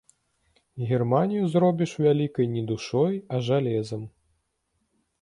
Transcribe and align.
Германію 0.91 1.43
зробіш 1.53 1.91
вялікай 2.05 2.47
не 2.55 2.65
душой, 2.71 3.23
а 3.33 3.39
жалезам. 3.47 4.09